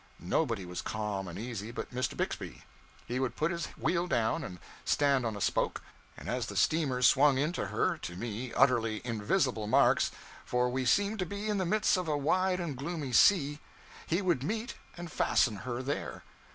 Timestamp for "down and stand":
4.07-5.27